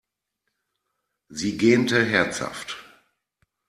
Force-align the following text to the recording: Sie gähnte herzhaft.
Sie 1.29 1.57
gähnte 1.59 2.03
herzhaft. 2.03 2.75